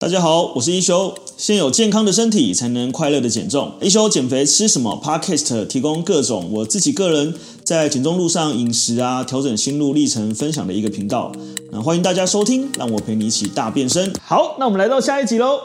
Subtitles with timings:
[0.00, 1.14] 大家好，我是一休。
[1.36, 3.74] 先有健康的身体，才能快乐的减重。
[3.82, 11.30] 一休减肥吃什么？Podcast 提供各种我自己个人在减重路上饮食啊，调整心路历程分享的一个频道。
[11.70, 14.10] 那欢迎大家收听，让我陪你一起大变身。
[14.22, 15.60] 好，那我们来到下一集喽。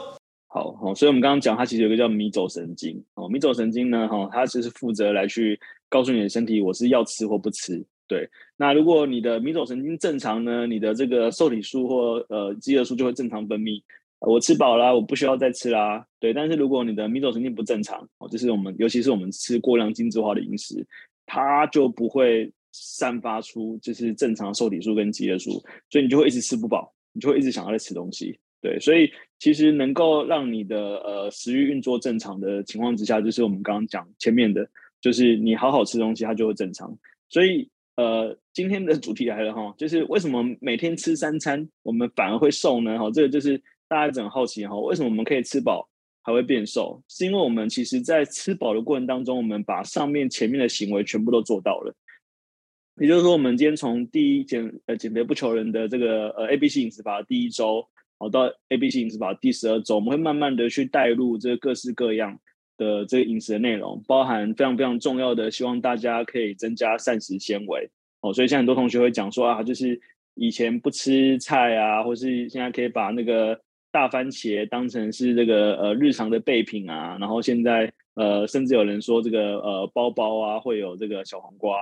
[0.48, 3.02] 好，好，所以我们刚刚讲，它其实有一个叫迷走神经。
[3.14, 5.58] 哦，迷走神经呢，哈，它就是负责来去
[5.88, 7.82] 告诉你的身体，我是要吃或不吃。
[8.06, 8.28] 对，
[8.58, 13.80] 那如果你的迷走神经正常呢，你的这个受体素或呃饥饿素就会正常分泌。
[14.28, 16.04] 我吃饱了，我不需要再吃啦。
[16.18, 20.84] 对，但是如果你的迷走神经不正常，哦，就是我们，尤其是我们吃过量精致化的饮食，
[21.26, 28.36] 它就不会散发出就是正常瘦体素跟饥饿素，所以你就会一直吃不饱，你就会一直想要再吃东西。
[28.60, 29.08] 对，所以
[29.38, 34.68] 其实能够让你的呃食欲运作正常的情况之下，就是我们刚刚讲前面的，
[35.00, 36.92] 就是你好好吃东西，它就会正常。
[37.28, 42.98] 所以呃，今天的主题来了哈，就是为什么每天吃三餐，我们反而会瘦呢？
[42.98, 43.62] 哈，这个就是。
[43.88, 45.88] 大家一直很好奇哈，为什么我们可以吃饱
[46.22, 47.00] 还会变瘦？
[47.08, 51.94] 是因为我们其实，在吃饱的过程当中，我们把上面前面的行为全部都做到了。
[53.00, 57.86] 也就是说，我们今天从第一减呃减肥不求人的这个呃 A B C 饮食法第一周，
[58.18, 62.36] 好到 A B C 饮食法第十二周，我们会慢慢的去带入这各式各样
[62.76, 67.88] 的这个饮食的内容，包含非常非常重要的，希望大家可以增加膳食纤维。
[68.22, 70.00] 哦，所以现在很多同学会讲说啊，就是
[70.34, 73.60] 以前不吃菜啊，或是现在可以把那个。
[73.96, 81.78] 大番茄当成是这个呃日常的备品啊，然后现在呃甚至有人说这个呃包包啊会有这个小黄瓜，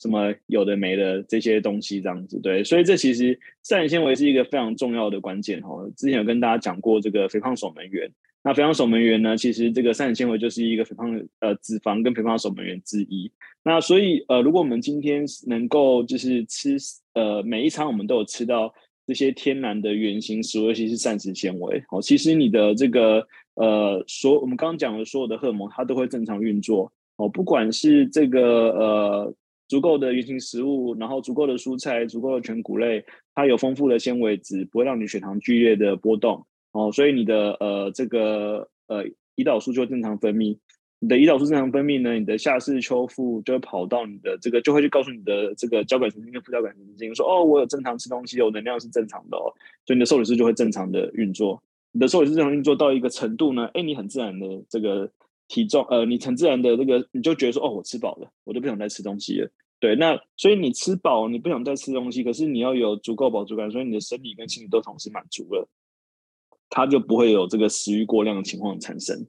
[0.00, 5.90] 什么有的没的这些东西这样子，对，所以这其实膳食纤维是一个非常重要的关键哦。
[5.96, 8.08] 之前有跟大家讲过这个肥胖守门员，
[8.44, 13.28] 那肥胖守门员呢，其实这个膳食纤维就是一个肥胖呃脂肪跟肥胖守门员之一。
[13.64, 16.76] 那所以呃如果我们今天能够就是吃
[17.14, 18.72] 呃每一餐我们都有吃到。
[19.06, 29.34] 这些天然的原型食物，尤其是膳食纤维，哦，其实你的这个呃，所我们刚刚讲的所有的荷尔蒙，它都会正常运作，哦，不管是这个呃
[29.68, 33.04] 足够的原型食物，然后足够的蔬菜，足够的全谷类，
[33.34, 39.04] 它有丰富的纤维质，不会让你血糖剧烈的波动，哦，所以你的呃这个呃
[39.36, 40.58] 胰岛素就正常分泌。
[40.98, 49.52] 你的胰岛素正常分泌呢，你的下视丘腹就会跑到你的这个，就会去告诉你的这个交感神经跟副交感神经说，哦，我有正常吃东西，我能量是正常的哦，
[49.84, 51.62] 所以你的瘦体素就会正常的运作。
[51.92, 55.10] 你的瘦体素正常运作到一个程度呢，哎，你很自然的这个
[55.48, 59.50] 体重，呃，你很自然的这个，你就觉得说，哦，我吃饱了，我就不想再吃东西了。
[59.78, 65.68] 对，那所以你吃饱，你不想再吃东西，可是你要有足够饱足感，所以你的生理跟心理都同时满足了，
[66.70, 69.26] 它就不会有这个食欲过量的情况产生。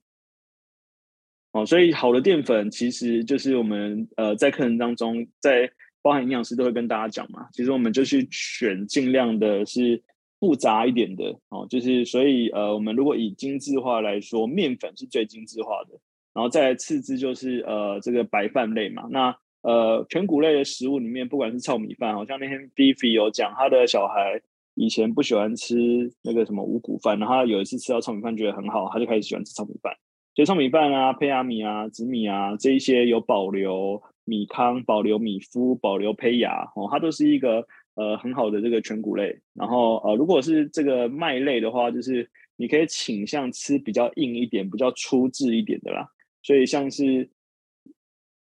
[1.57, 5.69] 哦，所以好的淀粉其实就是我们呃在课程当中，在
[6.03, 10.01] 包含营养师都会跟大家讲嘛，其实我们就去选尽量的是
[10.39, 15.97] 复杂一点的哦，就是所以呃我们如果以精致化来说，面粉是最精致化的，
[16.33, 24.39] 然后再次之就是呃这个白饭类嘛，那呃全谷类的食物里面，不管是糙米饭，好像那天 Fifi 有讲他的小孩
[24.75, 25.75] 以前不喜欢吃
[26.21, 29.91] 那个什么五谷饭，然后有一次吃到糙米饭觉得很好，他就开始喜欢吃糙米饭。
[30.37, 39.35] 所以糙米饭啊、胚芽米啊、紫米啊这一些有保留米糠、保留米麸、保留胚芽哦，它都是一个呃很好的这个全谷类。
[39.55, 46.07] 然后呃，如果是这个麦类的话，就是你可以倾向吃比较硬一点、比较粗制一点的啦。
[46.43, 47.27] 所以像是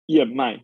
[0.07, 0.63] 燕麦、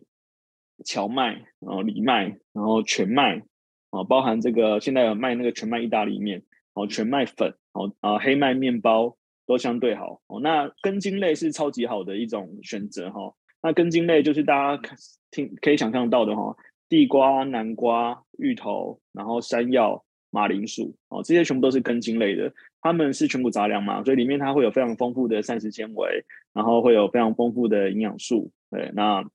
[0.85, 3.43] 荞麦、然后藜麦、然后全麦
[3.89, 6.43] 啊，包含这个现在有卖那个全麦意大利面
[6.75, 9.17] 哦、全麦粉哦啊、黑麦面包。
[9.49, 10.39] 都相对好哦。
[10.39, 13.33] 那根茎类是超级好的一种选择哈。
[13.63, 14.95] 那根茎类就是大家
[15.31, 16.55] 听可以想象到的哈，
[16.87, 22.53] 地瓜、南瓜、芋头，然后山药、马铃薯哦，这些全部都是根茎类的。
[22.81, 26.23] 它们是全谷杂粮嘛，所以里面它会有非常丰富的膳食纤维，
[26.53, 28.51] 然后会有非常丰富的营养素。
[28.69, 29.25] 对，那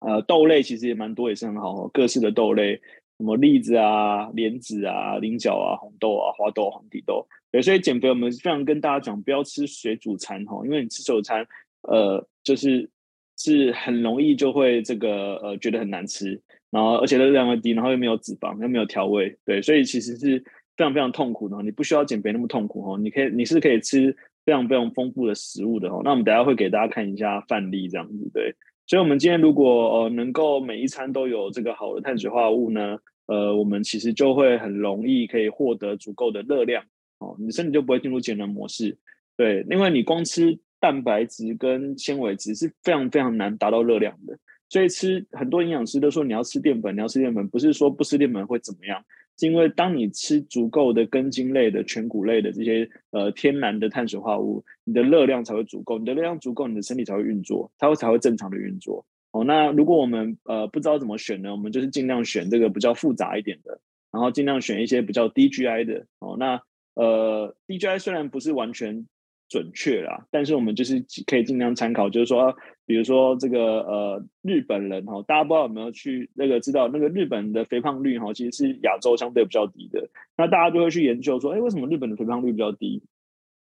[0.00, 2.80] 呃豆类其实也蛮多，也是很好，各式的豆类。
[3.16, 11.46] 什么栗子啊、莲子啊、菱角啊、红豆啊、花豆、黄体豆，对，所以减肥我们非常跟大家讲，不要吃水煮餐哈，因为你吃水煮餐，
[11.82, 12.90] 呃，就是
[13.38, 16.42] 是很容易就会这个呃觉得很难吃，
[16.72, 20.40] 然后而且热量又低，然后又没有脂肪，又没有调味，对，所以其实是
[20.76, 21.62] 非常非常痛苦的。
[21.62, 24.10] 你不需要减肥那么痛苦哈，你可以你是可以吃
[24.44, 26.00] 非常非常丰富的食物的哈。
[26.02, 28.52] 那我们等下会给大家看一下范例这样子，对。
[28.88, 36.84] 所以，我们今天如果呃能够每一餐都有这个好的碳水化合物呢，呃，我们其实就会很容易可以获得足够的热量
[37.18, 38.98] 哦，你身体就不会进入节能模式。
[39.36, 44.38] 对，另外你光吃蛋白质跟纤维质是非常非常难达到热量的。
[44.68, 49.04] 所以吃很多营养师都说你要吃淀粉，你要吃淀粉，不是说不吃淀粉会怎么样，
[49.38, 59.04] 是因为当你吃足够的根茎类的全谷类的这些呃天然的碳水化合物，你的热量才会足够，你的热量足够，你的身体才会运作，它会才会正常的运作。
[59.30, 61.52] 哦，那如果我们呃不知道怎么选呢？
[61.52, 66.06] 我们就是尽量选这个比较复杂一点的，然后尽量选一些比较低 GI 的。
[66.20, 66.60] 哦，那
[66.94, 69.06] 呃，DJI 虽然不是完全
[69.48, 72.56] 准确啦，但是我们就是可以尽量参考，就是说，
[72.86, 80.08] 比如说这个呃日本人哈，大家不知道有没有去那个知道那个日本的肥胖率哈，其实是亚洲相对比较低的。
[80.36, 83.02] 那大家就会去研究说，哎，为什么日本的肥胖率比较低？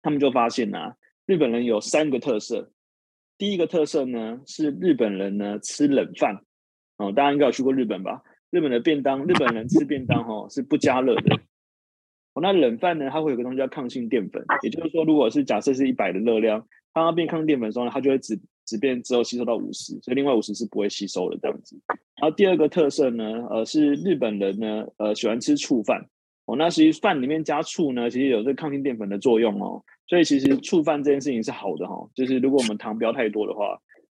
[0.00, 0.94] 他们就发现呐，
[1.26, 2.70] 日本人有三个特色。
[3.36, 6.40] 第一个特色呢是日本人呢吃冷饭
[6.96, 8.22] 哦，大家应该有去过日本吧？
[8.50, 11.38] 日本的便当，日本人吃便当哈是不加热的。
[12.40, 13.08] 那冷饭呢？
[13.10, 21.80] 它会有个东西叫抗性淀粉，也就是说，如果是假设是一百的热量，当它变抗性淀粉的时候呢，它就会只只变之后吸收到五十，所以另外五十是不会吸收的这样子。
[22.20, 26.06] 然后第二个特色呢，呃，是日本人呢，呃，喜欢吃醋饭
[26.46, 26.56] 哦。
[26.56, 29.82] 那其实饭里面加醋呢，其实有这个抗性淀粉的作用哦。
[30.06, 33.78] 所以其实醋饭这件事情是好的哈、哦，就是如果我们糖不要太多的话，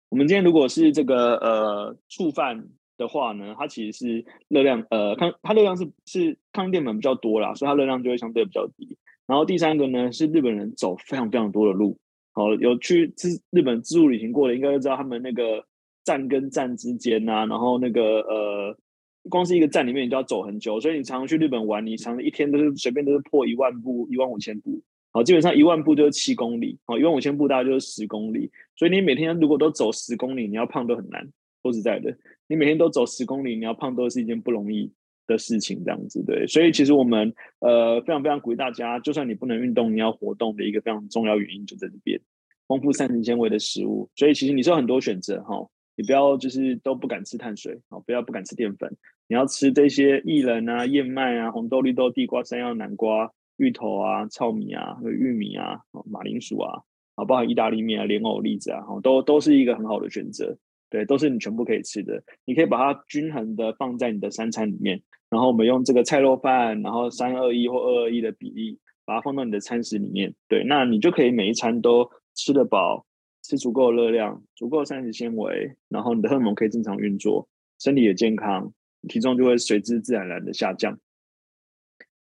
[0.09, 2.67] 我们今天如果是这个呃醋饭。
[2.99, 8.95] 的话呢，它其实是热量，呃，抗它热量是是抗淀粉比较多啦，所以它热量就会相对比较低。
[9.25, 11.97] 然后第三个呢，是日本人走非常非常多的路，
[12.33, 15.63] 好，有去自日本自助旅行过的，应该都知道他们那个
[16.03, 18.77] 站跟站之间啊，然后那个呃，
[19.29, 24.81] 光是一个站里面你就要走很久，所以你常常去日本玩，你常常一天都是随便都是破一万步、一万五千步，
[25.11, 31.29] 好，基本上一万步就是七公里，好，一万五千步大概就是十公里，所以你每天如果都走十公里，你要胖都很难，
[31.61, 32.17] 说实在的。
[32.49, 34.91] 你每天都走十公里，你要胖都是一件不容易
[35.27, 36.47] 的事情，这样子对。
[36.47, 42.19] 所以其实我们呃非常非常鼓励大家，就算你不能运动，你要活动的一个非常重要原因就在这边，
[42.67, 44.09] 丰富膳食纤维的食物。
[44.15, 45.55] 所以其实你是有很多选择哈，
[45.95, 48.91] 你不要就是都不敢吃碳水啊，不要不敢吃淀粉，
[49.27, 55.79] 你要吃这些薏仁啊、燕麦啊、红豆、绿豆、地瓜、山药、南瓜、芋头啊、糙米啊、玉米啊、
[56.09, 56.81] 马铃薯啊，
[57.13, 60.57] 啊，包含意大利面啊、莲藕、栗子啊，都都是一个很好的选择。
[60.89, 62.23] 对，都是你全部可以吃的。
[62.45, 64.99] 你可以把它均衡的放在你的三餐里面，
[65.29, 70.33] 然后我们用这个菜肉饭，然后三二一或二二一的比例，把它放到你的餐食里面。
[70.47, 73.05] 对，那你就可以每一餐都吃得饱，
[73.43, 77.47] 吃足够的热量，足够膳食纤维，然后你的荷尔蒙可以正常运作，
[77.79, 78.73] 身体也健康，
[79.07, 80.97] 体重就会随之自然而然的下降。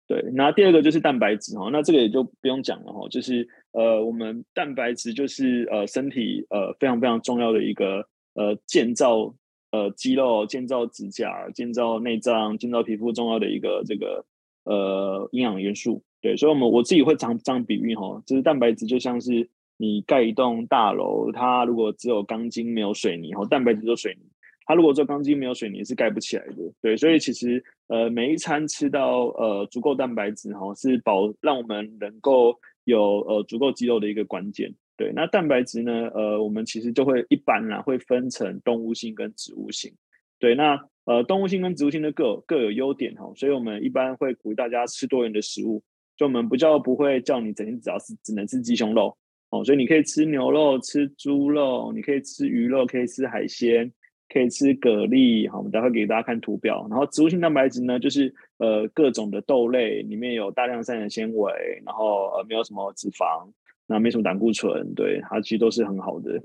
[0.09, 8.09] 对，那第二个就是蛋白质哈，那这个也就不用讲了哈，就是呃，我们蛋白质就是呃身体呃非常非常重要的一个。
[8.37, 9.35] 呃，建造
[9.73, 14.25] 呃肌肉、建造指甲、建造内脏、建造皮肤重要的一个这个
[14.65, 16.03] 呃营养元素。
[16.21, 19.49] 对，所以，我们我自己会常这样比喻哈，就是蛋白质就像是
[19.79, 24.27] 你盖一栋大楼，它如果只有钢筋没有水泥，哈，蛋白质就水泥，
[24.67, 26.55] 它如果只有钢筋没有水泥是盖不起来的。
[26.83, 34.75] 对，所以其实呃每一餐吃到呃足够蛋白质哈，是保让我们能够有呃足够肌肉的一个关键。
[34.97, 36.11] 对，那蛋白质呢？
[36.15, 39.93] 呃，我们其实就会一般啦，会分成动物性跟植物性。
[40.39, 45.83] 对，那呃，动物性跟植物性的各有各有优点哈，所以我们一般会鼓励大家吃多元的食物。
[46.17, 49.15] 就我们不叫不会叫你整天只要是只能吃鸡胸肉
[49.51, 53.93] 哦，所以你可以吃牛肉、吃猪肉，你可以吃鱼肉，可以吃海鲜，
[54.31, 55.51] 可以吃蛤蜊。
[55.51, 56.87] 好，我们待会给大家看图表。
[56.89, 61.53] 然后植物性蛋白质呢，就是呃各种的豆类里面有大量膳食纤维，
[61.85, 63.47] 然后呃没有什么脂肪。
[63.87, 66.43] 那没什么胆固醇，对，它其实都是很好的。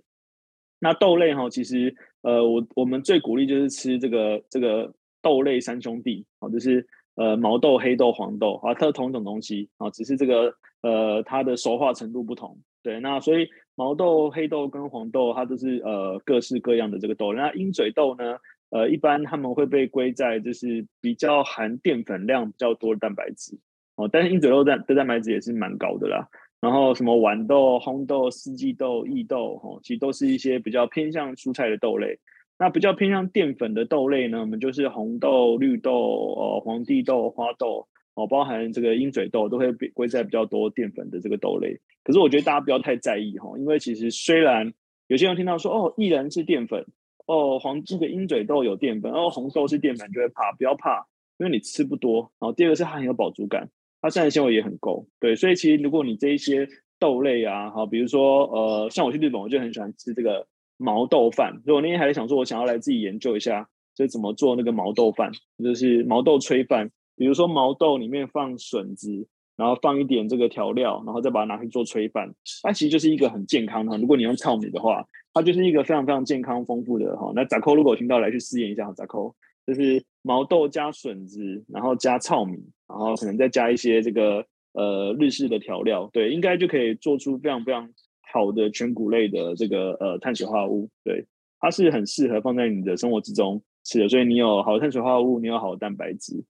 [0.79, 6.85] 那豆类哈，其实呃，我我们最鼓励就是吃这个这个豆类三兄弟，哦，就是
[7.15, 12.57] 呃毛豆、黑豆、黄豆啊，它是同一种东西啊，只是这个呃它的熟化程度不同。
[12.83, 17.31] 对，那所以毛豆、黑豆跟黄豆，它都是呃各式各样的这个豆。
[17.31, 18.37] 那鹰嘴豆呢，
[18.71, 23.55] 呃，一般他们会被归在就是比较含淀粉量比较多的蛋白质
[23.97, 26.27] 哦，但是鹰嘴豆蛋的蛋白质也是蛮高的啦。
[26.61, 32.19] 然后什么豌豆、红豆、四季豆、薏豆，哈，其实都是一些比较偏向蔬菜的豆类。
[32.59, 35.91] 那比较偏向淀粉的豆类呢，我们就是红豆、绿豆、
[36.37, 41.79] 呃，黄地豆、花豆，哦，包含这个鹰嘴豆，都会归在比较多淀粉的这个豆类。
[42.03, 44.71] 可是我觉得大家不要太在意哈，因为其实虽然
[45.07, 46.85] 有些人听到说哦，薏仁是淀粉，
[47.25, 51.07] 哦，黄这个鹰嘴豆有淀粉，哦，红豆是淀粉，就会怕，不要怕，
[51.39, 52.31] 因为你吃不多。
[52.39, 53.67] 然后第二个是它很有饱足感。
[54.01, 56.67] 它膳食纤维也很够，对，所以其实如果你这一些
[56.99, 60.45] 豆类啊，好，比如说呃，像我去日本，我就很喜欢吃这个
[60.77, 61.53] 毛豆饭。
[61.63, 65.31] 所以我那天还在想说，我想要来自己研究一下，就怎么做那个毛豆饭，
[65.63, 66.89] 就是毛豆炊饭。
[67.15, 72.33] 比如说毛豆里面放笋子，然后放一点这个调料，然后再把它拿去做炊饭。
[72.63, 77.31] 它其实就是一个很健康的，如果你用糙米的话，它就是一个非常非常健康丰富的哈。
[77.35, 79.35] 那杂扣如果听到来去试验一下，杂扣。
[79.65, 87.89] 就是毛豆加笋子，然后加糙米，然后可能再加一些这个呃日式的调料，对，应该就可以做出非常非常
[88.31, 91.25] 好的全谷类的这个呃碳水化合物，对，
[91.59, 96.43] 它是很适合放在你的生活之中吃的，所以你有好的碳水化合物，你有好的蛋白质。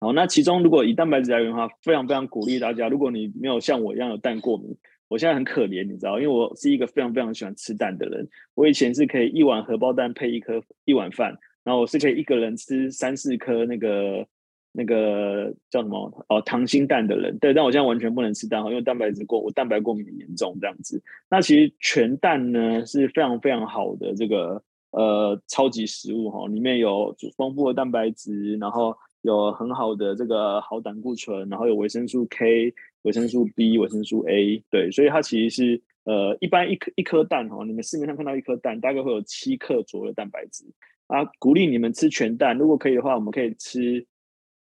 [0.00, 4.74] 好，那其中如果以蛋白质来源的话，非常非常鼓励大家，如果你没有像我一样有蛋过敏，
[5.08, 8.26] 我现在很可怜，你知道，因为我是一个非常非常喜欢吃蛋的人。
[8.54, 14.26] 我以前是可以一碗荷包蛋配一颗一碗饭，然后我是可以一个人吃三四颗那个
[14.72, 17.38] 那个叫什么哦糖心蛋的人。
[17.38, 21.02] 对，但我现在完全不能吃蛋，因为蛋白质过我蛋白过敏很严重这样子。
[21.30, 28.96] 那其实全蛋呢是非常非常好的这个呃超级食物哈，里面有丰富的蛋白质，然后。
[29.22, 40.64] 有很好的这个好胆固醇，然后有维生素 K、维生素 B、维生素 A，对，所以它其实是呃，一般一颗一颗蛋哈，你们市面上看到一颗蛋大概会有七克左右的蛋白质
[41.10, 44.06] 啊，鼓励你们吃全蛋，如果可以的话，我们可以吃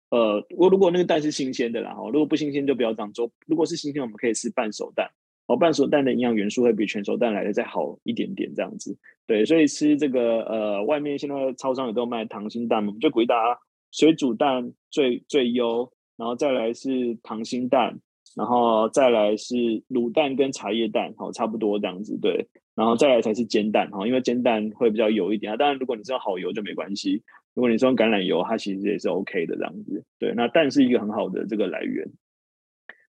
[0.09, 5.09] 呃，如果如果那个蛋是新鲜的啦哈，如果不新鲜就不要这样做，如果是新鲜，我们可以吃半熟蛋，
[5.47, 13.59] 哦，半熟蛋的营养元素会比全熟蛋来的再好一点点这样子，对，所以吃这个呃，外面现在超商也都卖溏心蛋嘛，我们就鼓励大家。
[13.93, 17.99] 水煮蛋最最优，然后再来是溏心蛋，
[18.37, 19.53] 然后再来是
[19.89, 25.57] 卤蛋跟茶叶蛋，好，差不多这样子，对，然后再来才是煎蛋，哈，因为煎蛋会比较油一点啊。
[25.57, 27.21] 当然，如果你是用好油就没关系，
[27.53, 30.33] 如果你是用橄榄油，它其实也是 OK 的这样子，对。
[30.35, 32.07] 那蛋是一个很好的这个来源。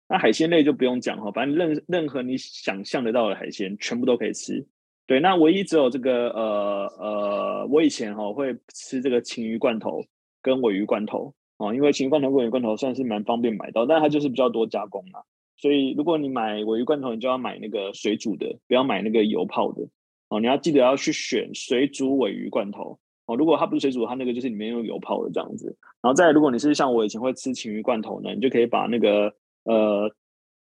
[0.08, 4.66] 那海鲜类就不用讲哈，反正任任何你想象得到的海鲜，全部都可以吃。
[5.06, 10.04] 对，那唯一只有这个呃呃，我以前哈会吃这个鯖鱼罐头。
[10.42, 15.18] 跟鮪鱼罐头哦，因为鯖鱼罐头、鮪鱼罐头算是蛮方便买到，但它就是比较多加工嘛。
[15.56, 19.82] 所以如果你买鮪鱼罐头，你就要买那个水煮的，不要买那个油泡的
[20.28, 20.38] 哦。
[20.40, 23.36] 你要记得要去选水煮鮪鱼罐头哦。
[23.36, 25.66] 如果它不是水煮，它那个就是里面用油泡的这样子。
[26.02, 29.32] 然后再，如果你是像我以前会吃鯖鱼罐头呢，你就可以把那个
[29.64, 30.10] 呃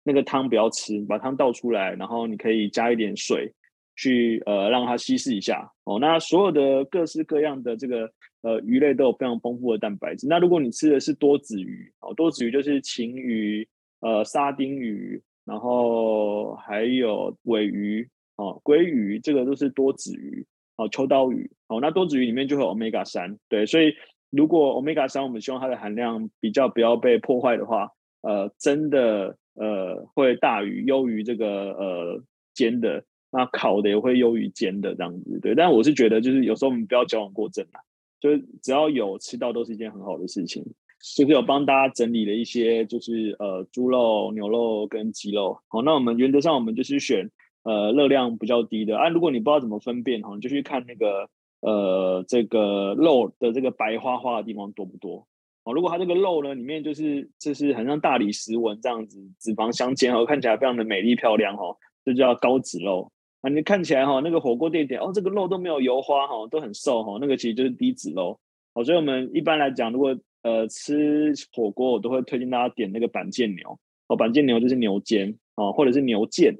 [0.04, 3.52] 那个汤不要吃，把汤倒出来，然后你可以加一点水
[3.96, 5.98] 去呃让它稀释一下哦。
[5.98, 8.10] 那所有的各式各样的这个。
[8.44, 10.26] 呃，鱼类都有非常丰富的蛋白质。
[10.26, 13.64] 那如果你吃的是多子鱼哦，多子鱼就是鯖鱼、
[14.02, 18.06] 呃沙丁鱼，然后还有尾鱼
[18.36, 21.80] 哦、鲑鱼，这个都是多子鱼哦，秋刀鱼哦。
[21.80, 23.94] 那多子鱼里面就会有 omega 三，对，所以
[24.28, 27.88] 如果 omega 三我们希望它的含量比较不要被破坏的话，
[28.20, 35.54] 呃，真的呃会大于优于这个呃煎的，那烤的也会优于煎的这样子，对。
[35.54, 37.80] 但我是觉得就是有时候我们不要矫枉过正啊。
[38.20, 40.64] 就是只要有吃到都是一件很好的事情，
[41.02, 45.58] 就是有帮大家整理了一些，就是呃猪肉、牛肉跟鸡肉。
[45.66, 47.28] 好，那我们原则上我们就是选
[47.64, 49.08] 呃热量比较低的啊。
[49.08, 51.28] 如果你不知道怎么分辨哈，你就去看那个
[51.60, 55.26] 呃这个肉的这个白花花的地方多不多。
[55.64, 63.10] 哦，如果它这个肉呢里面就是就是很像大理石纹这样子，脂肪相间哦，看起来非常的美丽漂亮哦，这叫高脂肉。
[63.40, 68.38] 啊，你看起来哈，那个火锅店点哦，这个肉都没有油花哈，都很瘦哈，那个其实就是低脂肉。
[68.72, 73.78] 好，所以我们一般来讲，如果呃吃火锅，我都会推荐大家点那个板腱牛。
[74.08, 76.54] 哦，板腱牛就是牛肩哦，或者是牛腱，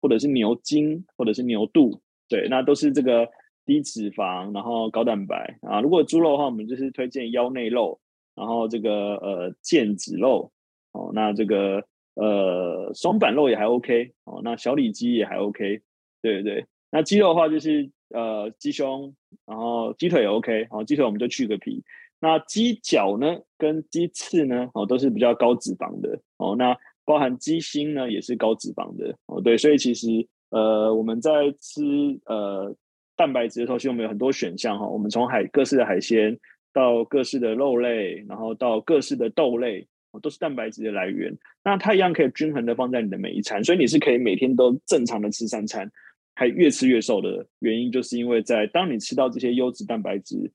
[0.00, 3.28] 或者是牛筋，或者是牛肚，对，那都是这个
[3.64, 5.80] 低脂肪，然后高蛋白啊。
[5.80, 8.00] 如果猪肉的话，我们就是推荐腰内肉，
[8.34, 10.50] 然后这个呃腱子肉
[10.92, 15.80] 哦，那这个呃松板肉也还 OK 哦，那小里脊也还 OK。
[16.22, 19.14] 对对，那鸡肉的话就是呃鸡胸，
[19.46, 21.84] 然后鸡腿也 OK，然后鸡腿我们就去个皮。
[22.20, 26.56] 那鸡脚呢，跟鸡翅呢，哦都是比较高脂肪的哦。
[26.56, 29.40] 那包含鸡心呢，也是高脂肪的哦。
[29.40, 30.08] 对，所以其实
[30.50, 31.30] 呃我们在
[31.60, 31.82] 吃
[32.24, 32.74] 呃
[33.16, 34.86] 蛋白质的时候，其实我们有很多选项哈。
[34.86, 36.38] 我们从海各式的海鲜
[36.72, 41.36] 到各式的肉类，然后到各式的豆类，哦都是蛋白质的来源。
[41.62, 45.90] 那它一样可以均衡的放在你的每一餐，所以你是可以每天都正常的吃三餐。
[46.38, 50.52] 还越吃越瘦的原因，就是因为在当你吃到这些优质蛋白质、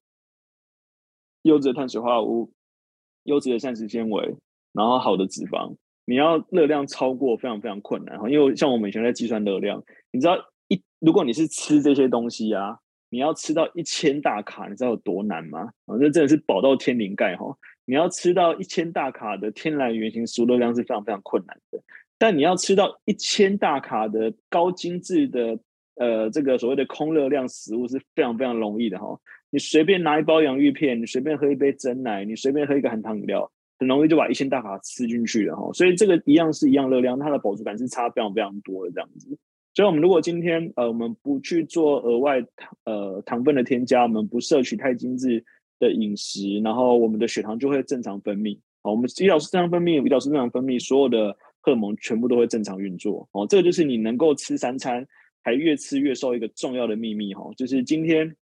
[1.43, 2.51] 优质的碳水化合物、
[3.23, 4.35] 优质的膳食纤维，
[4.73, 8.29] 然后好的脂肪，你要热量超过非常非常困难哈。
[8.29, 12.77] 因为像我们以前在计算热量，你知道一如果你是吃这些东西啊，
[13.09, 15.69] 你要吃到一千大卡，你知道有多难吗？
[15.85, 17.45] 啊，这真的是饱到天灵盖哈！
[17.85, 21.81] 你要吃到一千大卡的天然原型食物热量是非常非常困难的，
[22.17, 25.59] 但你要吃到一千大卡的高精致的。
[26.01, 29.15] 呃，这个所谓的空热量食物是非常非常容易的哈。
[29.51, 35.71] 你随便拿一包洋芋片，你随便喝一杯珍奶，你随便喝一个含糖饮料，很容易就把一千大卡吃进去了哈。
[35.73, 39.37] 所以这个一样是一样热量，它的饱足感是差非常非常多的这样子。
[39.75, 42.43] 所以，我们如果今天呃，我们不去做额外
[42.85, 45.45] 呃糖分的添加，我们不摄取太精致
[45.79, 48.57] 的饮食，然后我们的血糖就会正常分泌。
[48.81, 53.29] 好，我们胰岛素正常分泌，胰岛素正常分泌，所有的荷尔蒙全部都会正常运作。
[53.33, 55.05] 哦，这个就是你能够吃三餐
[55.43, 57.33] 还越吃越瘦一个重要的秘密。
[57.33, 58.35] 哈，就是今天，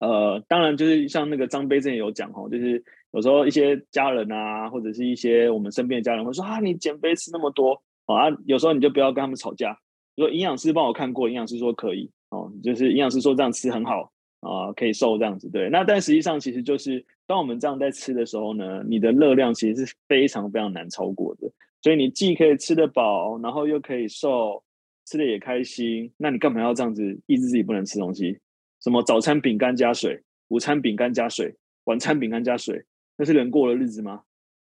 [0.00, 2.82] 呃，当然就是像那个张杯之前有讲，哈，就是
[3.12, 9.78] 有时候一些家人啊，或者是一些我们身边的家人会说啊，你减肥吃那么多，啊，有时候你就不要跟他们吵架。
[10.16, 14.12] 说营养师帮我看过，营养师说可以，哦，就是营养师说这样吃很好。
[14.40, 15.68] 啊、可以瘦这样子，对。
[15.68, 21.50] 那但实际上，其实就是当我们这样在吃的时候呢，你的热量其实是非常非常难超过的。
[21.82, 24.62] 所以你既可以吃得饱，然后又可以瘦，
[25.08, 26.12] 吃的也开心。
[26.18, 28.38] 那你干嘛要这样子抑制自己不能吃东西？
[28.82, 32.84] 什么早餐饼干加水，午餐饼干加水，晚餐饼干加水，
[33.16, 34.22] 那是人过的日子吗？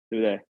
[0.10, 0.42] 对不对？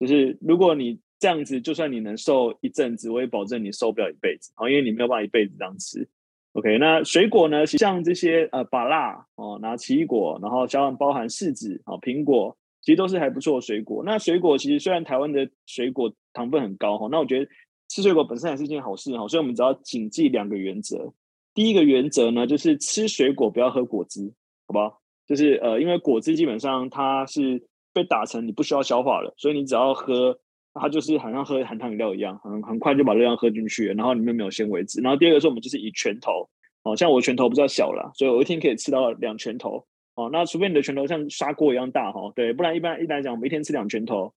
[0.00, 6.06] 就是如果你这样子，就算你能瘦一阵子，我也保证你瘦不了一辈子啊，因为你没有办法一辈子这样吃。
[6.52, 7.64] OK，那水果呢？
[7.66, 14.02] 像这些呃，芭乐哦，拿奇异果，然后加上包含柿子、哦、苹果，其实都是还不错的水果。
[14.04, 17.50] 那水果其实虽然台湾的水果糖分很高哈、哦，那我觉得
[17.88, 21.12] 吃水果本身还是一件好事哈、所以我们只要谨记两个原则。
[21.54, 24.32] 第一个原则呢，就是吃水果不要喝果汁，
[24.66, 25.00] 好不好？
[25.26, 30.38] 就是呃，因为果汁基本上它是被打成你不需要消化了，所以你只要喝。
[30.78, 35.00] 它就是好像喝含糖饮料一样，很很快就把热量喝进去，然后里面没有纤维质。
[35.00, 36.46] 然后第二个是我们就是以拳头，
[36.82, 44.34] 哦，像我拳头比较小了，所以我一天可以吃到两拳头，哦，那除非你的拳头像砂锅一样大哈，对，不然一般一般来讲，我们一天吃两拳头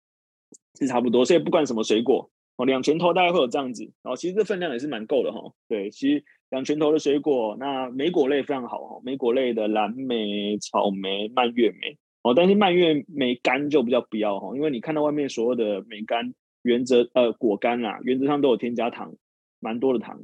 [0.77, 1.25] 是差不多。
[1.25, 11.97] 所以不管什么水果，哦，两拳头大概会有这样子，然后其实这分量也是蛮够的哈，对，其实两拳头的水果，那莓果类非常好哈，莓果类的蓝莓、草莓、蔓越莓。
[12.23, 16.33] 哦，但是蔓越莓干就比较不要哈，因为你看到外面所有的莓干，
[16.63, 19.13] 原则呃果干啦，原则上都有添加糖，
[19.61, 20.19] 蛮多的糖，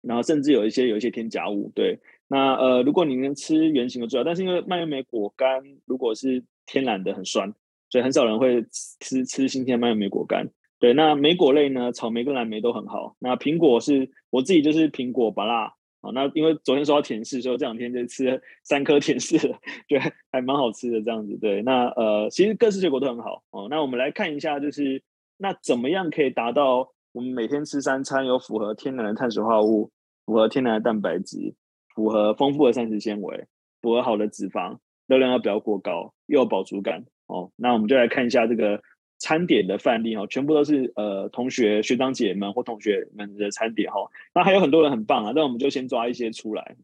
[0.00, 1.70] 然后甚至有一些有一些添加物。
[1.72, 7.54] 对，那呃如果你能吃原型的最好，但是因为蔓越莓果干如果是天然的很酸，
[7.90, 8.64] 所以很少人会
[9.00, 10.48] 吃吃新鲜蔓越莓果干。
[10.80, 13.14] 对，那莓果类呢，草莓跟蓝莓都很好。
[13.18, 15.70] 那苹果是我自己就是苹果芭乐。
[16.00, 19.38] 好，那因为昨天说到甜柿，所以这两天就吃了 三颗甜柿，
[19.86, 20.00] 对，
[20.32, 21.36] 还蛮好吃的这样子。
[21.36, 23.68] 对，那呃，其实各式水果都很好哦。
[23.68, 25.02] 那我们来看一下，就是
[25.36, 29.90] 那怎么样可以达到我们每天吃三餐有符合天然的碳水化合物，
[30.24, 31.54] 符合天然的蛋白质，
[31.94, 33.44] 符合丰富的膳食纤维，
[33.82, 37.52] 符合好的脂肪，热量要不要过高，又有饱足感哦。
[37.56, 38.80] 那我们就来看一下这个。
[39.20, 44.00] 餐点的范例哈，全部都是呃同学学长姐们或同学们的餐点哈。
[44.34, 46.74] 那还有很多人很棒啊，那我们就先抓一些出来。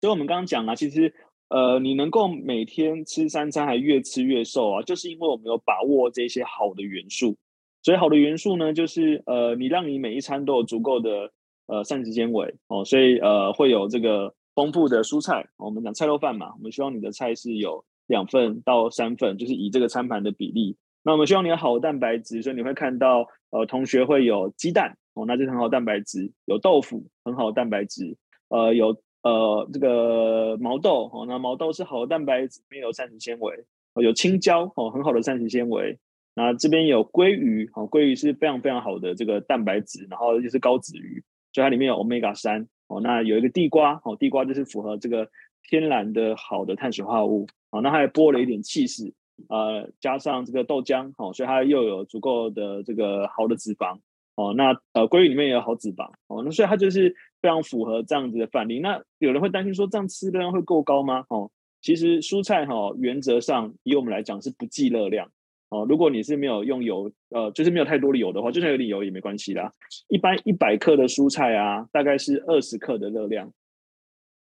[0.00, 1.12] 所以我们刚刚讲啊，其实
[1.48, 7.36] 呃你能够每天吃三餐还越吃越瘦啊，就是因为我们有把握这些好的元素。
[7.82, 11.30] 所以好的元素呢，就是呃你让你每一餐都有足够的
[11.66, 15.46] 呃膳食纤维哦，所以呃会有这个丰富的蔬菜。
[15.56, 20.76] 我们讲菜肉饭嘛，我们希望你的菜是有两份到三份，就是以这个餐盘的比例。
[21.04, 28.16] 那我们希望你有好的蛋白质，所以你会看到，呃，同学会有鸡蛋哦，那就是很好的蛋白质；有豆腐，很好的蛋白质；
[28.48, 33.52] 呃，有呃这个毛豆哦，那毛豆是好的蛋白质，里面有膳食纤维；
[33.92, 35.98] 哦，有青椒哦，很好的膳食纤维。
[36.34, 42.98] 那这边有鲑鱼哦，鲑鱼是非常非常好的这个蛋白质，然后又是高脂鱼，所以它里面有 Omega 三哦。
[43.00, 45.28] 那有一个地瓜哦，地瓜就是符合这个
[45.62, 47.80] 天然的好的碳水化合物哦。
[47.82, 49.12] 那还剥了一点气势。
[49.48, 53.98] 呃，加上这个豆浆，哦，所以它又有足够的这个好的脂肪，
[54.36, 58.78] 哦，那呃，鲑鱼里面也有好脂肪，哦，那所以它就是非常符合这样子的范例。
[58.78, 61.24] 那有人会担心说，这样吃热量会够高吗？
[61.28, 61.50] 哦，
[61.82, 65.28] 其实蔬菜哈、哦，原则上以我们来讲是不计热量，
[65.68, 69.72] 哦，如果你是没有用油，呃，就是没有太多的油的话，就算有点油也没关系啦。
[70.08, 73.52] 一般一百克的蔬菜啊，大概是二十克的热量，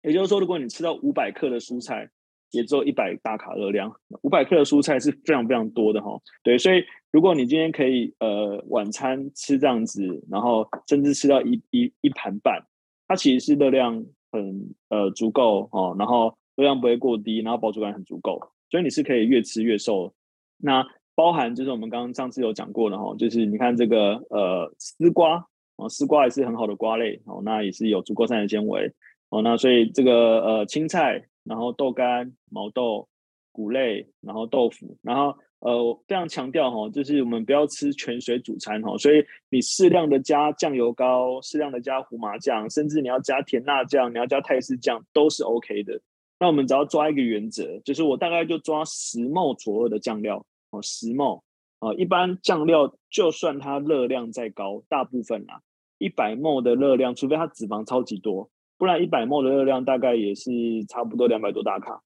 [0.03, 2.09] 也就是说，如果你吃到五百克的蔬菜。
[2.57, 6.19] 也只有一百大卡热量，五百克的蔬菜是非常非常多的哈。
[6.43, 12.61] 对，所以如果你今天可以呃晚餐吃这样子，然后甚至吃到一一一盘半，
[13.07, 18.41] 它其实是热量很呃足够哦，然后热量不会过低，然后饱足感很足够，
[18.71, 20.13] 所以你是可以越吃越瘦。
[20.57, 25.45] 那包含就是我们刚刚上次有讲过的哈，就是你看这个呃丝瓜
[25.77, 28.91] 哦，丝瓜也是很好的瓜类哦，那也是有足够膳食纤维
[29.29, 31.23] 哦，那所以这个呃青菜。
[31.49, 33.09] 然后豆干、毛豆、
[33.53, 45.99] 谷类，然后豆腐，然后呃，我非常强调哈，就是我们不要吃全水煮餐哈，所以你适量的加酱油膏，适量的加胡麻酱，甚至你要加甜辣酱，你要加泰式酱都是 OK 的。
[46.39, 51.41] 那我们只要抓一个原则，就是我大概就抓十 ml 左右的酱料哦，十 ml
[51.79, 55.63] 啊，一般酱料就算它热量再高，大部分啊，
[55.97, 58.51] 一百 m 的热量，除非它脂肪超级多。
[58.79, 60.51] 不然一百 ml 的热量大概也是
[60.89, 62.03] 差不多两百多大卡，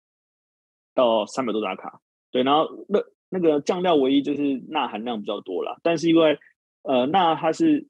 [0.95, 2.01] 到三百多大卡。
[2.31, 3.01] 对，然后那
[3.31, 6.39] 那个酱料唯一就是钠含量比较多啦，但是因为
[6.83, 7.87] 呃钠它是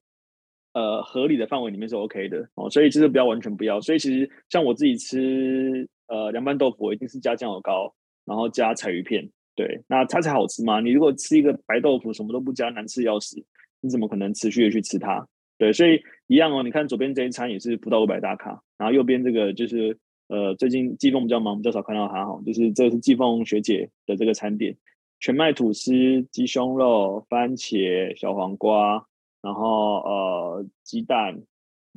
[0.74, 3.80] 呃合理的范围里面是 OK 的哦，所以就是不要完全不要。
[3.80, 7.92] 所以其实像我自己吃呃凉拌豆腐，我一定是加酱油膏，
[8.24, 9.28] 然后加柴鱼片。
[9.56, 10.80] 对，那它才好吃嘛。
[10.80, 13.44] 你如果吃一个白豆腐，什么都不加，难吃要死，
[13.80, 15.26] 你怎么可能持续的去吃它？
[15.58, 16.62] 对，所以一样哦。
[16.62, 19.98] 你看左边这一餐也是不到五百大卡，然后右边这个就是。
[20.30, 22.38] 呃，最近季凤比较忙，比较少看到它哈。
[22.44, 24.76] 就是这个是季凤学姐的这个餐点，
[25.20, 25.90] 全麦吐司、
[26.30, 29.06] 鸡胸肉、番茄、小黄瓜，
[29.40, 31.40] 然后呃鸡蛋，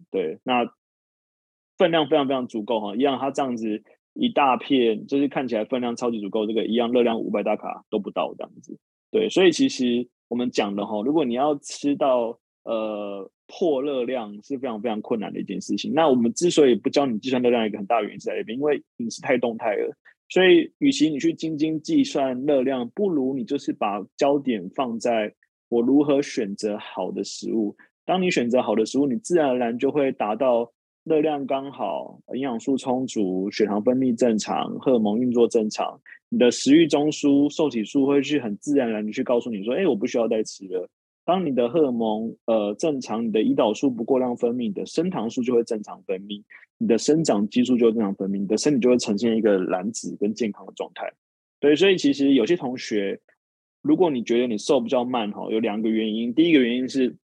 [0.09, 0.65] 对，那
[1.77, 2.95] 分量非常非常足够哈。
[2.95, 8.79] 一样，它这样子一大片，就是看起来分量超级足够，这个一样热量五百大卡都不到这样子。
[9.11, 13.29] 对，所以其实我们讲的哈，如果你要吃到呃。
[13.51, 15.93] 破热量是非常非常困难的一件事情。
[15.93, 19.93] 那我们之所以不教你计算热量，一个很大原因是在这边，因为饮食太动态了。
[20.29, 25.33] 所以，与其你去斤斤计算热量，不如你就是把焦点放在
[25.67, 27.75] 我如何选择好的食物。
[28.05, 30.71] 当你选择好的食物，你自然而然就会达到
[31.03, 35.99] 热量刚好、营养素充足、血糖分泌正常、荷尔蒙运作正常。
[36.29, 40.87] 你的食欲中枢、受体素会去很自然而然的去告诉你说：“哎，我不需要再吃了。”
[41.31, 46.43] 当你的荷尔蒙呃正常，你的胰岛素不过量分泌，你的升糖素就会正常分泌，
[46.77, 51.09] 你的生长激素就会正常分泌，你的身体就会呈现一个燃脂跟健康的状态。
[51.61, 53.17] 对，所以其实有些同学，
[53.81, 56.33] 如果你觉得你瘦比较慢哈，有两个原因。
[56.33, 57.15] 第一个原因是，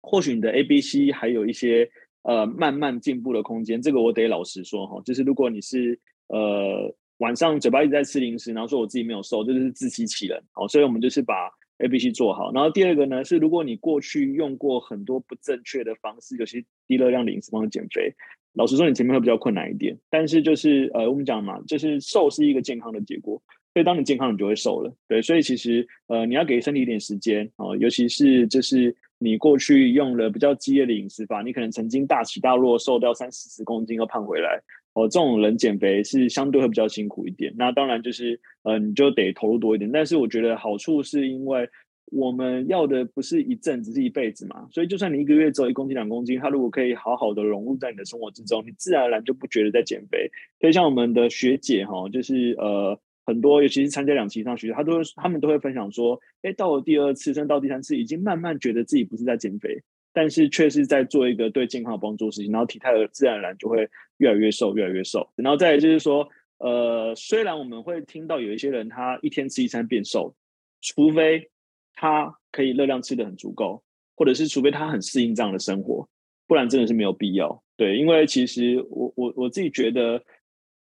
[0.00, 1.86] 或许你的 A、B、C 还有一些
[2.22, 3.82] 呃慢慢进步的空间。
[3.82, 10.42] 这个我得老实说哈，就是如果你是呃晚上嘴巴一直在吃零食，然后说我自己没有瘦，这就是自欺欺人。
[10.52, 11.34] 好，所以我们就是把。
[11.82, 18.14] A、B、C 做好，然后第二个呢是，如果你过去用过很多不正确的方式，尤其低热量的饮食方式减肥，
[18.54, 19.98] 老实说，你前面会比较困难一点。
[20.08, 23.42] 但是就是呃，我们讲嘛，就是瘦是一个健康的结果，
[23.74, 24.94] 所以当你健康，你就会瘦了。
[25.08, 34.62] 对，所以其实呃，你要给身体一点时间啊，尤其是就是你过去用了比较激烈的饮食法，你可能曾经大起大落，瘦掉三四十公斤又胖回来。
[34.94, 37.52] 哦，这种人减肥是相对会比较辛苦一点。
[37.56, 39.90] 那当然就是，呃，你就得投入多一点。
[39.90, 41.66] 但是我觉得好处是因为
[42.06, 44.68] 我们要的不是一阵子，是一辈子嘛。
[44.70, 50.30] 所以就算你一个月只有一公斤、两公斤，它如果可以好好的融入在你的生活之中，你自然而然就不觉得在减肥。
[50.60, 59.82] 所以像我们的学姐哈，就是呃很多，尤其是参加两期以上学姐，她都会他们都会分享说，哎，到了第二次甚至到第三次，已经慢慢觉得自己不是在减肥。
[60.12, 65.26] 但是却是在做一个对健康有帮助的事情，然后体态自然而然就会越来越瘦，越来越瘦。
[65.36, 70.34] 然后再来就是说，呃，虽然我们会听到有一些人他一天吃一餐变瘦，
[70.82, 71.50] 除非
[71.94, 73.82] 他可以热量吃的很足够，
[74.14, 76.06] 或者是除非他很适应这样的生活，
[76.46, 77.62] 不然真的是没有必要。
[77.78, 80.22] 对，因为其实我我我自己觉得，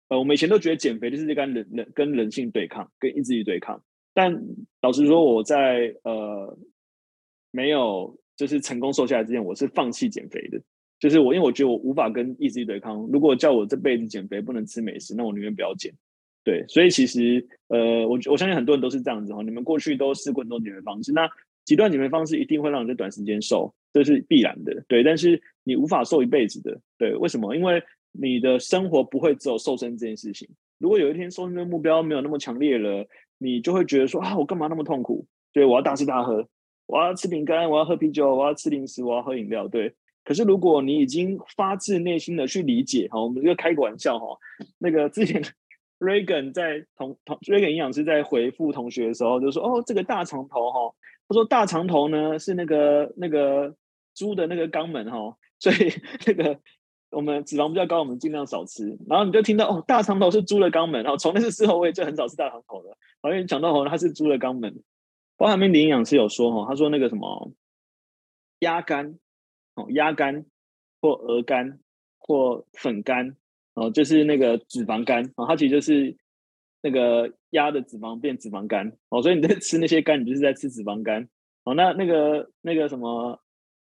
[0.08, 3.84] 呃，我们以前都觉得减肥就是跟人人跟人性对抗，跟意志力对抗。
[4.14, 4.42] 但
[4.82, 6.58] 老实说，我在呃
[7.52, 8.18] 没有。
[8.38, 10.62] 就是成功瘦下来之前，我是放弃减肥的。
[11.00, 12.98] 就是我，因为我觉得我无法跟意志力对抗。
[13.12, 15.94] 如果叫我这辈子减肥不能吃美食，那我宁愿不要减。
[16.44, 19.44] 对，所以其实呃，我我相信很多人都是这样子哈。
[19.44, 21.30] 你们过去都试过很多减肥方式，那
[21.66, 24.84] 极端减肥方式一定会让你在短时间瘦，这是必然的。
[24.88, 26.80] 对，但是你无法瘦一辈子的。
[26.98, 27.56] 对，为什么？
[27.56, 30.48] 因为你的生活不会只有瘦身这件事情。
[30.80, 33.06] 如果有一天瘦身的目标没有那么强烈了，
[33.38, 35.28] 你就会觉得说啊，我干嘛那么痛苦？
[35.54, 36.48] 对，我要大吃大喝。
[36.88, 39.68] 我要吃饼干，我要喝啤酒，我要吃零食，我要喝饮料。
[39.68, 44.26] 对，可是如果你已经发自内心的去理解，哈，我们就开个玩笑哈。
[44.78, 45.44] 那个之前
[46.00, 50.80] Reagan 在同同 Reagan 营养师在回复同学的时候，就说：“哦，这个大肠头哈，
[51.28, 53.76] 他说大肠头呢是那个那个
[54.16, 55.92] 猪的那个肛门哈，所以
[56.26, 56.58] 那个
[57.10, 58.98] 我们脂肪比较高，我们尽量少吃。
[59.10, 62.98] 然后你就听到哦，大肠头是猪的肛门，然后从那次之后，我也就很少吃大肠头了。
[63.22, 64.74] 好像讲到哦，它是猪的肛门。”
[65.38, 67.54] 包含面的营养师有说哈，他说那个什么
[68.60, 69.20] 鸭肝
[69.76, 70.46] 哦，鸭肝
[71.00, 71.80] 或鹅肝
[72.18, 73.38] 或粉肝
[73.76, 76.18] 哦，就是那个脂肪肝哦，它其实就是
[76.82, 81.30] 那个鸭的脂肪变脂肪肝哦，所以你在吃那些肝，你就是在吃脂肪肝
[81.64, 81.76] 哦。
[81.76, 83.40] 那那个那个什么，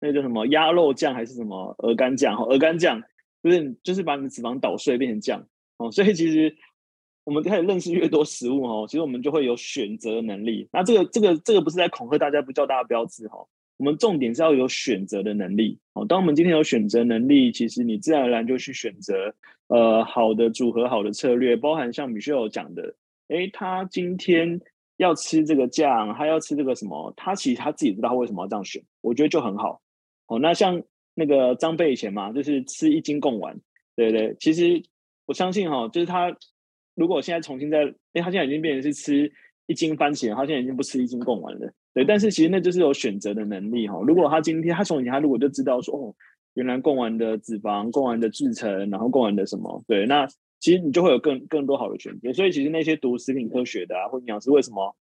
[0.00, 2.44] 那个叫什么鸭肉酱还是什么鹅肝酱哈？
[2.44, 3.02] 鹅肝酱
[3.42, 5.44] 就是就是把你的脂肪捣碎变成酱
[5.78, 6.56] 哦，所以其实。
[7.24, 10.68] 我们开始认识越多食物哦，其实我们就会有选择能力。
[10.72, 13.38] 那这个这个这个不是在恐吓大家，不叫大家不要吃哈。
[13.76, 15.78] 我们重点是要有选择的能力。
[15.92, 19.32] 哦，当我们今天有选择能力，其实你自然而然就去选择
[19.68, 22.94] 呃好的组合、好的策略，包含像 Michelle 讲的，
[23.28, 24.60] 诶，他今天
[24.96, 29.80] 要吃这个酱，他要吃这个什么，他其实他自己知道为什么要这样选，我觉得就很好。
[30.26, 30.82] 哦，那像
[31.14, 33.56] 那个张贝以前嘛，就是吃一斤贡丸，
[33.94, 34.36] 对不对？
[34.40, 34.82] 其实
[35.26, 36.36] 我相信哈，就是他。
[36.94, 39.32] 如果现在重新再，因为他现在已经变成是吃
[39.66, 41.72] 一斤番茄，他现在已经不吃一斤贡丸了。
[41.94, 44.00] 对，但是其实那就是有选择的能力哈。
[44.06, 46.14] 如果他今天他从以前他如果就知道说哦，
[46.54, 50.26] 原来贡丸的脂肪、贡丸的制成，然后贡丸的什么，对，那
[50.58, 52.32] 其实你就会有更更多好的选择。
[52.32, 54.94] 所以其实那些读食品科学的啊，或营养师为什么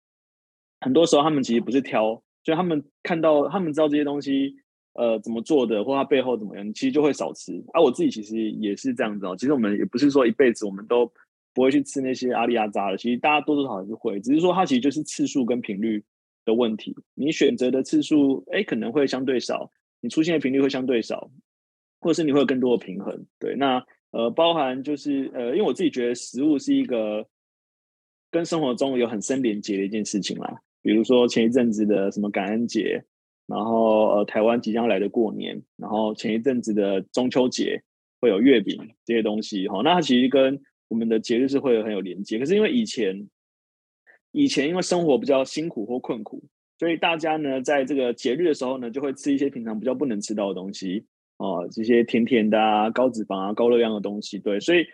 [0.80, 4.56] 很多时候他们其实不是挑，就他们看到他们知道这些东西
[4.94, 7.52] 呃怎么做的，或它背后怎么样，其实就会少吃。
[7.72, 9.36] 而、啊、我自己其实也是这样子哦。
[9.38, 11.12] 其实我们也不是说一辈子我们都
[11.54, 16.04] 不会去吃那些阿里阿扎的，其实大家多多少少是会，只是说它其实就是次数跟频率。
[16.46, 21.30] 的问题，你选择的次数，哎，可能会相对少，你出现的频率会相对少，
[22.00, 23.26] 或者是你会有更多的平衡。
[23.38, 27.28] 对，那呃，包含就是呃，因为我自己觉得食物是一个
[28.30, 30.62] 跟生活中有很深连接的一件事情啦。
[30.80, 33.04] 比如说前一阵子的什么感恩节，
[33.46, 37.82] 然后呃，台湾即将来的过年，然后前一阵子的中秋节
[38.18, 40.58] 会有月饼这些东西，哈，那它其实跟
[40.90, 42.38] 我们的节日是会很有连接。
[42.38, 43.26] 可是因为以前。
[44.32, 46.40] 以前因为生活比较辛苦或困苦，
[46.78, 51.04] 所以大家呢，在这个节日的时候呢，就会吃一些平常比较不能吃到的东西
[51.38, 54.38] 哦，这些甜甜的啊、高脂肪啊、高热量的东西。
[54.38, 54.86] 对，所以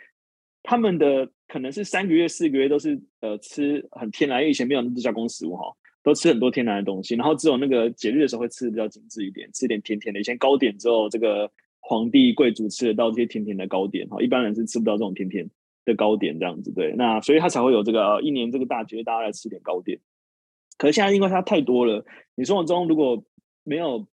[0.63, 5.65] 他们的可能是三个月、四个月都是呃吃很天然，因为以前没有那么多加工食物哈，
[6.03, 7.15] 都吃很多天然的东西。
[7.15, 10.19] 然后只有那个节日的时候会吃的比较精致一点，吃点甜甜的。
[10.19, 15.47] 以前糕点之后这个皇帝贵族吃得到这些甜甜的糕点哈，一般人是吃不到这种甜甜
[15.87, 19.99] 的糕点这样子，对，那所以他才会有这个、呃、一年这个大节，大家来吃点糕点。
[20.77, 23.25] 可是现在因为它太多了，你生活中如果
[23.63, 24.07] 没有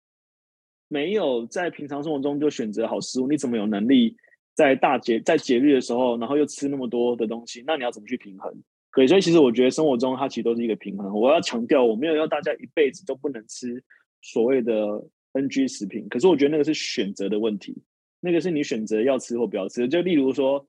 [0.88, 4.15] 没有在平常生活中就选择好食物，你怎么有能力
[4.53, 7.62] 在大节在节日的时候，然后又吃那么多的东西？
[7.67, 8.53] 那你要怎么去平衡？
[8.91, 11.12] 可以，所以其实我觉得生活中它其实都是一个平衡。
[11.19, 13.83] 我要强调，我没有要大家一辈子都不能吃
[14.21, 17.75] 所谓的 NG 食品，可是我觉得那个是选择的问题，
[18.21, 19.88] 那个是你选择要吃或不要吃。
[19.88, 20.65] 就例如说。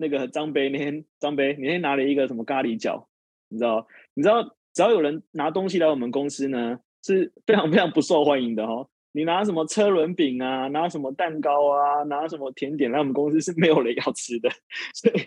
[0.00, 3.04] 那个张杯那天，张杯那天拿了一个什么咖喱饺，
[3.48, 3.86] 你知道？
[4.14, 8.88] 你知道，只要有人拿东西来我们公司呢，是非常 非常不受欢迎的哦。
[9.12, 14.48] 你拿什么车轮饼啊，拿什么蛋糕啊，拿什么甜点来我们公司是没有人要吃的。
[14.94, 15.20] 所以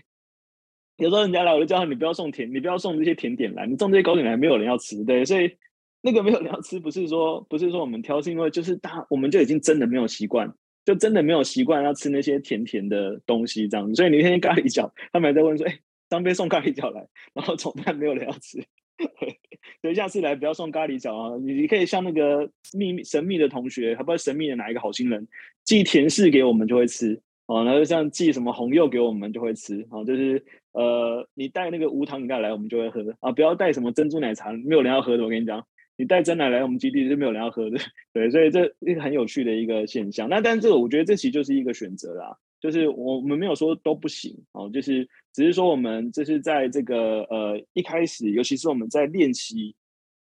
[0.97, 5.03] 有时候人家来，我就叫你不要送甜，你不要送这些甜点来，你送这些糕点来，没有人要吃。
[5.03, 5.55] 对，所以
[6.01, 10.51] 那个没有人要吃，不是说不是说我们挑，是因为就是大我们就已经真的没有习惯。
[10.85, 17.95] 就真的没有习惯要吃那些甜甜的东西这样子，所以你那天咖喱饺，他们还在问说：“哎、张飞送咖喱饺来，然后怎么办？
[17.95, 18.63] 没有人要吃。
[19.81, 21.37] ”所以下次来不要送咖喱饺啊！
[21.43, 25.27] 你你可以像那个秘密神秘的同学，还不知道神秘的哪一个好心人
[25.63, 35.65] 寄甜食给我们就会吃哦，然后像寄什么红柚给我们就会吃哦，就是呃，你带那个无糖饮料来，我们就会喝啊，不要带什么珍珠奶茶，没有人要喝的，我跟你讲。
[35.95, 37.77] 你带真奶来我们基地是没有人要喝的，
[38.13, 40.27] 对，所以这一个很有趣的一个现象。
[40.27, 49.75] 那但是这个我觉得这其实就是一个选择啦，就是我们没有说都不行哦，就是只是说我们这是在这个呃一开始，尤其是我们在练习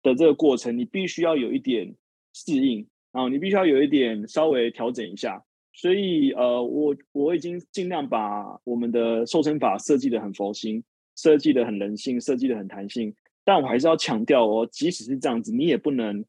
[0.04, 1.96] 的这个过程，你必须要有一点
[2.34, 5.44] 适应，啊你必须要有一点稍微调整一下。
[5.74, 10.84] 所以呃，我我已经尽量把我们的瘦身法设计的很佛心，
[11.16, 13.16] 设计的很人性，设计的很弹性。
[13.44, 16.24] 但我还是要强调哦，即使是这样子，你也不能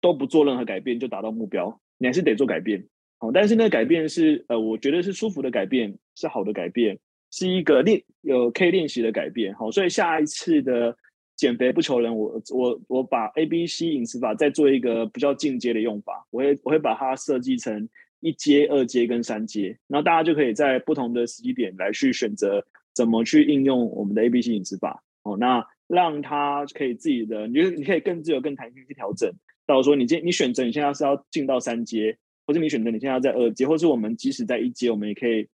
[0.00, 2.86] 都不做任何改变就达到目标，你还是得做改变。
[3.18, 6.98] 好，但是那个改变是呃，我觉得是舒服的改变，是好的改变，
[7.30, 9.54] 是一个练有可以练习的改变。
[9.54, 10.96] 好，所以下一次的
[11.36, 17.86] 减肥不求人，我我我把 A B C 饮食法再做一个比较进阶的用法，我会我会把它设计成
[18.20, 25.04] 一阶、二阶跟三阶，然后大家就可以在不同的时机点来去选择怎么去应用我们的 A B C 饮食法。
[25.24, 25.62] 哦，那。
[25.90, 29.28] 让他可以自己的，你觉得你可以更自由、更弹性去调整。
[29.66, 35.48] 到时候说你今你选择你现在是要进到三阶，或是你选择你现在要在二阶，或是我们即使在一阶，我们也可以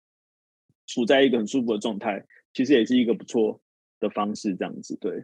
[0.88, 3.62] 处在一个很舒服的状态，其实也是一个不错
[4.02, 5.24] 的方式，这样子对。